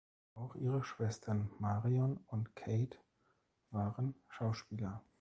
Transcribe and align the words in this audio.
Auch 0.33 0.55
ihre 0.55 0.83
Schwestern 0.83 1.51
Marion 1.59 2.17
und 2.25 2.55
Kate 2.55 2.97
waren 3.69 4.15
Schauspieler. 4.29 5.03